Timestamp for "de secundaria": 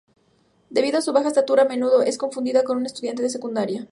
3.21-3.87